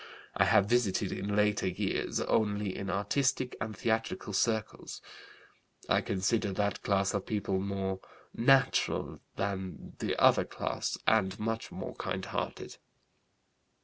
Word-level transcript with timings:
I 0.35 0.45
have 0.45 0.65
visited 0.65 1.11
in 1.11 1.35
later 1.35 1.67
years 1.67 2.19
only 2.21 2.75
in 2.75 2.89
artistic 2.89 3.55
and 3.61 3.77
theatrical 3.77 4.33
circles; 4.33 4.99
I 5.87 6.01
consider 6.01 6.51
that 6.53 6.81
class 6.81 7.13
of 7.13 7.27
people 7.27 7.59
more 7.59 7.99
natural 8.33 9.19
than 9.35 9.93
the 9.99 10.19
other 10.19 10.43
class 10.45 10.97
and 11.05 11.37
much 11.39 11.71
more 11.71 11.93
kind 11.97 12.25
hearted. 12.25 12.77